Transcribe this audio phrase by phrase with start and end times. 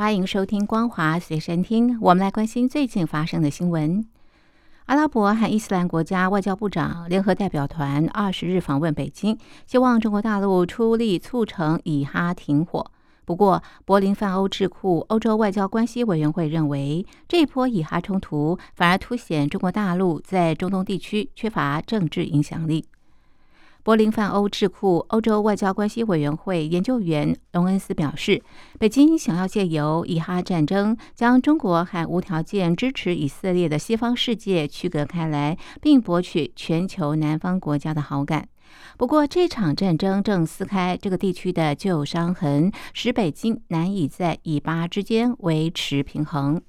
[0.00, 1.98] 欢迎收听《光华随身听》。
[2.00, 4.02] 我们来关心最近发生的新闻。
[4.86, 12.90] 阿拉伯和伊斯兰国家外交部长联合代表团二十日访问北京，希望中国大陆出力促成以哈停火。
[13.26, 22.86] 不过，柏林泛欧智库欧洲外交关系委员会认为，这一波以哈冲突反而凸显中国大陆在中东地区缺乏政治影响力。
[23.82, 28.42] 柏林泛欧智库欧洲外交关系委员会研究员隆恩斯表示，
[28.78, 38.46] 北京想要借由以哈战争将中国和无条件支持以色列的西方世界区隔开来，并博取全球南方国家的好感。
[38.98, 46.60] 不过，这场战争正撕开这个地区的旧伤痕，使北京难以在以巴之间维持平衡。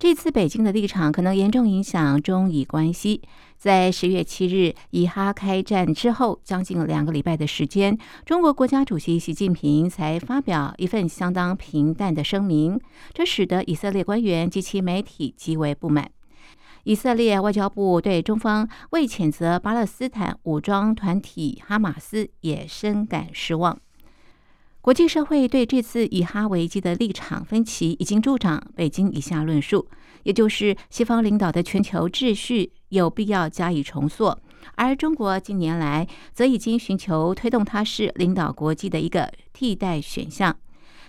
[0.00, 3.20] 这次北京的立场可能严重影响中以关系。
[3.58, 12.80] 在十月七日以哈开战之后，将近两个礼拜的时间，中国国家主席习近平才发表一份相当平淡的声明，
[13.12, 16.10] 这使得以色列官员及其媒体极为不满。
[16.84, 23.78] 以色列外交部对中方未谴责巴勒斯坦武装团体哈马斯也深感失望。
[24.82, 29.86] 国际社会对这次以哈危机的立场分歧已经助长北京以下论述，
[30.22, 34.38] 也就是西方领导的全球秩序有必要加以重塑，
[34.76, 40.56] 而中国近年来则已经寻求推动它是领导国际的一个替代选项。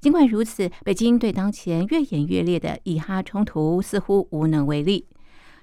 [0.00, 5.06] 尽管如此，北京对当前越演越烈的以哈冲突似乎无能为力。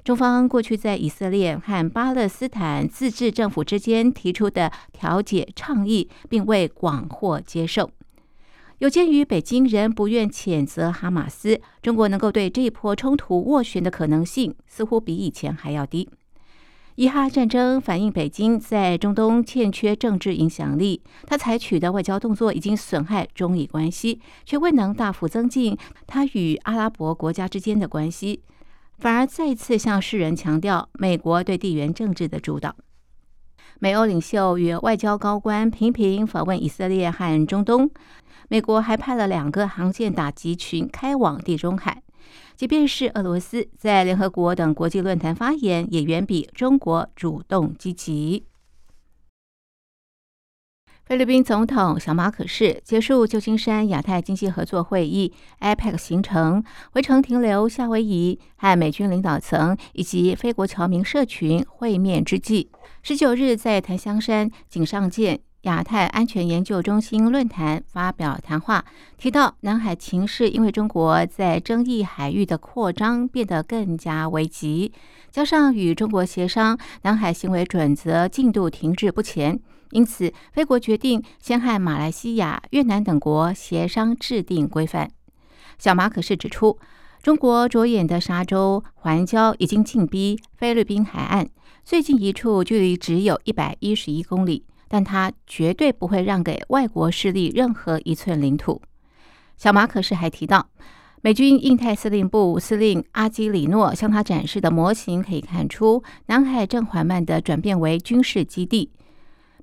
[0.04, 7.90] 中方过去在以色列和巴勒斯坦自治政府之间提出的调解倡议，并未广获接受。
[8.80, 16.09] 有鉴于北京人不愿谴责哈马斯，中国能够对这一波冲突斡旋的可能性似乎比以前还要低。
[16.96, 28.42] 以哈战争反映北京在中东欠缺政治影响力，他采取的外交动作已经损害中以关系，却未能大幅增进他与阿拉伯国家之间的关系。
[29.03, 32.74] 反而再次向世人强调美国对地缘政治的主导。
[33.80, 37.92] 美欧领袖与外交高官频频访问以色列和中东，
[38.47, 42.02] 美国还派了两个航舰打击群开往地中海。
[42.56, 48.46] 即便是俄罗斯在联合国等国际论坛发言，也远比中国主动积极。
[51.06, 62.69] 菲律宾总统小马可士结束旧金山亚太经济合作会议 （APEC） 行程，回程停留夏威夷，和美军领导层以及菲国侨民社群会面之际，
[63.02, 68.84] 十九日在檀香山井上舰亚太安全研究中心论坛发表谈话，
[69.18, 74.91] 提到南海情势因为中国在争议海域的扩张变得更加危急，
[75.31, 79.57] 加上与中国协商南海行为准则进度停滞不前。
[79.91, 85.09] 因此，菲国决定先和马来西亚、越南等国协商制定规范。
[85.78, 86.78] 小马可是指出，
[87.22, 91.47] 中国着眼的沙洲环礁已经进逼菲律宾海岸，
[91.85, 98.81] 最近一处距离只有一百一十一公里，但他绝对不会让给外国势力任何一寸领土。
[99.57, 100.69] 小马可是还提到，
[101.21, 108.91] 美军印太司令部司令阿基里诺向他展示的模型可以看出，南海正缓慢地转变为军事基地。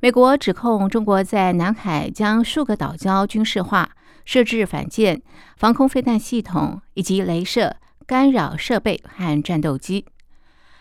[0.01, 3.91] 美国指控中国在南海将数个岛礁军事化，
[4.25, 5.21] 设置反舰、
[5.59, 7.77] 防空飞弹系统以及镭射
[8.07, 10.07] 干扰设备和战斗机。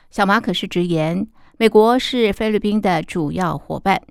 [0.10, 1.28] 小马可是直言，
[1.58, 4.02] 美国是菲律宾的主要伙伴。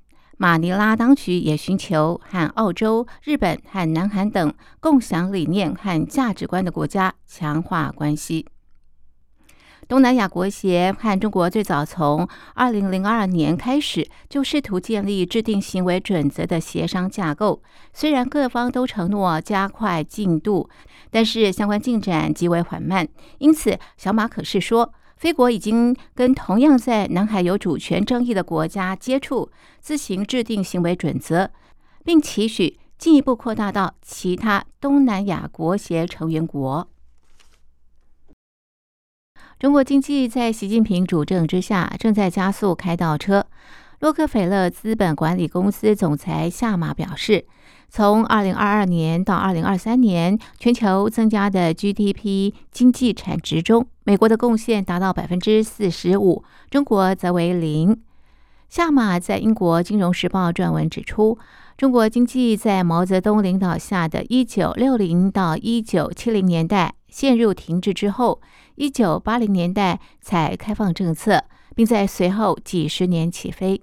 [0.41, 8.47] 马尼拉当局也寻求和澳洲、日本和南韩等共享理念和价值观的国家强化关系。
[9.89, 17.61] 东南亚国协和中国最早从二零零二年开始就试图建立制定行为准则的协商架构。
[17.93, 20.69] 虽然各方都承诺加快进度，
[21.11, 23.09] 但是相关进展极为缓慢。
[23.39, 29.51] 因此，小马可是说，菲国已经跟同样在南海有主权争议的国家接触，
[29.81, 31.51] 自行制定行为准则，
[32.05, 36.89] 并期许进一步扩大到其他东南亚国协成员国。
[39.59, 43.45] 中国经济在习近平主政之下正在加速开倒车。
[44.01, 47.45] 洛克菲勒资本管理公司总裁夏马表示，
[47.89, 58.01] 从二零二二年到二零二三年，全球增加的 GDP 经济产值中，美国的贡献达到百分之四十五，中国则为零。
[58.69, 61.37] 夏马在英国《金融时报》撰文指出，
[61.77, 68.41] 中国经济在毛泽东领导下的一九六零到一九七零年代陷入停滞之后，
[68.77, 71.43] 一九八零年代才开放政策，
[71.75, 73.83] 并在随后几十年起飞。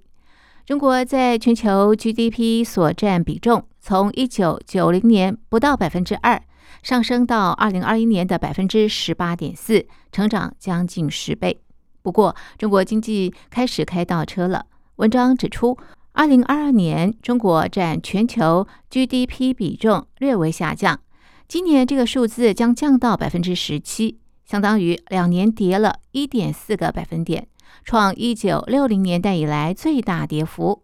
[0.66, 6.42] 中国在全球 GDP 所占比重，从一九九零年不到百分之二，
[6.82, 11.62] 上升到二零二一年的百分之十八点四，成长将近十倍。
[12.02, 14.66] 不过，中国经济开始开倒车了。
[14.96, 15.78] 文章指出，
[16.14, 21.00] 二零二二年中国占全球 GDP 比重略微下降，
[21.48, 27.48] 今年这个数字将降到百分之十七，相当于两年跌了一点四个百分点，
[27.86, 30.84] 创一九六零年代以来最大跌幅。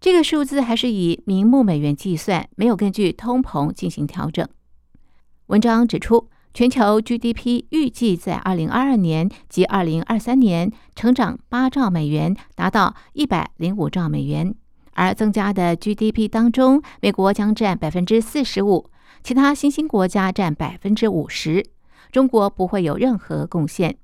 [0.00, 4.46] 这个数字还是以名目美元计算，没有根据通膨进行调整。
[5.46, 6.28] 文章指出。
[6.52, 14.52] 全球 GDP 预计在二零二二年及二零二三年成长八兆美元，达到一百零五兆美元。
[14.94, 18.90] 而增加的 GDP 当中，美国将占百分之四十五，
[19.22, 21.64] 其他新兴国家占百分之五十，
[22.10, 23.96] 中国不会有任何贡献。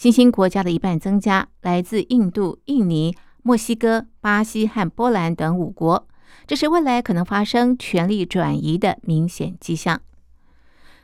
[0.00, 6.08] 新兴国家的一半增加来自印度、印尼、墨西哥、巴西和波兰等五国，
[6.46, 10.00] 这是未来可能发生权力转移的明显迹象。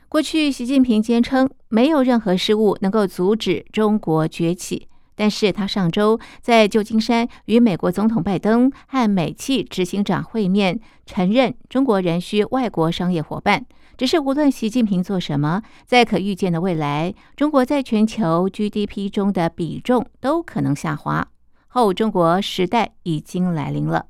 [0.09, 4.87] 过去，习近平坚称没有任何事物能够阻止中国崛起。
[5.13, 13.65] 但是他上周在旧金山与美国总统拜登和美企执行长会面，承认中国仍需外国商业伙伴。
[13.97, 21.27] 只是无论习近平做什么，在可预见的未来，中国在全球 GDP 中的比重都可能下滑。
[21.67, 24.05] 后中国时代已经来临了。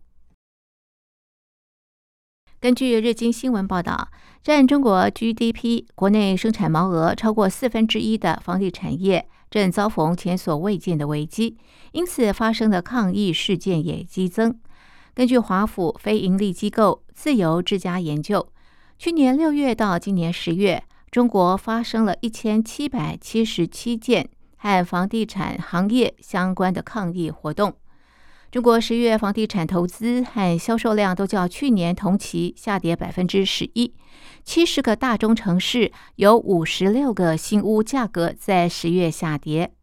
[2.59, 4.09] 根据日经新闻报道，
[4.43, 11.57] 占中国 GDP 国内生产毛额超过四分之一的房地产业正遭逢前所未见的危机，
[11.93, 14.59] 因此发生的抗议事件也激增。
[15.13, 18.49] 根据华府非营利机构自由之家研究，
[18.99, 24.27] 去年六月到今年十月，中国发生了一千七百七十七件
[24.57, 27.75] 和房地产行业相关的抗议活动。
[28.49, 33.93] 中国十月房地产投资和销售量都较去年同期下跌百分之十一。
[34.43, 39.73] 七十个大中城市有五十六个新屋价格在十月下跌。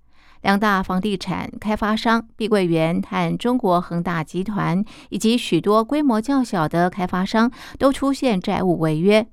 [0.44, 9.26] 两大房地产开发商碧桂园和中国恒大集团，以及许多规模较小的开发商都出现债务违约。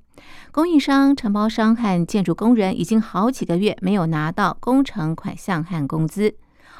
[0.52, 6.34] 供应商、承包商和建筑工人已经好几个月没有拿到工程款项和工资。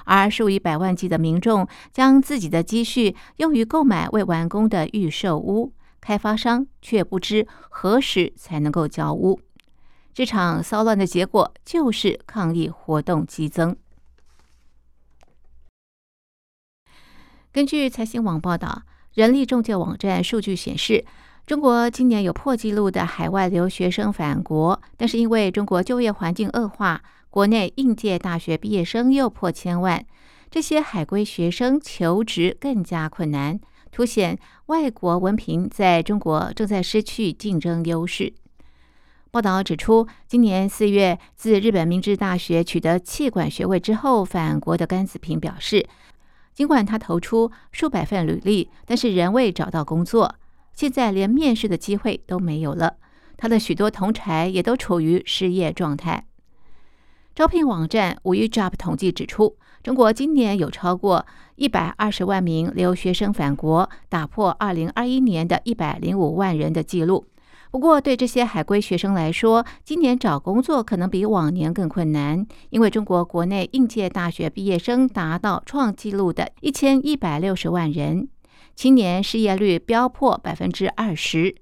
[0.07, 9.39] 而数以百万计的民众将自己的积蓄用于购买未完工的预售屋，开发商却不知何时才能够交屋。
[10.15, 13.77] 这场骚乱的结果就是抗议活动激增。
[17.55, 21.05] 根据财新网报道，人力中介网站数据显示，
[21.45, 27.03] 中国今年有破纪录的海外留学生返国，但是因为中国就业环境恶化。
[27.29, 30.03] 国内应届大学毕业生又破千万，
[30.51, 33.61] 这些海归学生求职更加困难，
[33.91, 38.33] 凸显外国文凭在中国正在失去竞争优势。
[39.31, 45.87] 报道指出，今年四月自日本明治大学取得气管学位之后返国的甘子平表示，
[46.55, 50.35] 尽管他投出数百份履历，但是仍未找到工作，
[50.73, 52.97] 现在连面试的机会都没有了。
[53.37, 56.27] 他的许多同才也都处于失业状态。
[57.35, 67.27] 招聘网站五一 Job 统计指出，中国今年有超过一百二十万名留学生返国，打破二零二一年的一百零五万人的记录。
[67.73, 78.29] 不过，对这些海归学生来说，今年找工作可能比往年更困难，因为中国国内应届大学毕业生达到创纪录的一千一百六十万人，
[78.77, 81.57] 青年失业率飙破百分之二十。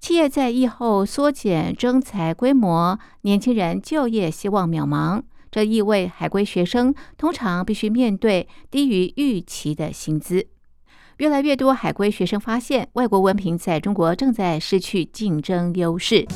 [0.00, 5.22] 企业在疫后缩减征才规模，年轻人就业希望渺茫。
[5.52, 10.48] 这意味海归学生通常必须面对低于预期的薪资。
[11.18, 16.26] 越来越多海归学生发现，外国文凭在中国正在失去竞争优势。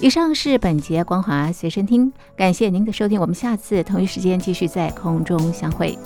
[0.00, 5.98] 以上是本节光华随身听，感谢您的收听，我们下次同一时间继续在空中相会。